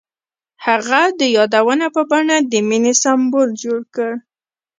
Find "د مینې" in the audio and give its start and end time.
2.51-2.93